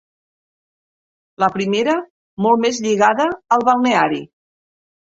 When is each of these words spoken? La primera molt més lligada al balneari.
La 1.43 1.51
primera 1.59 1.95
molt 2.49 2.65
més 2.65 2.83
lligada 2.89 3.31
al 3.59 3.71
balneari. 3.71 4.27